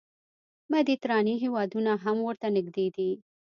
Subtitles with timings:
[0.71, 3.11] مدیترانې هېوادونه هم ورته نږدې دي.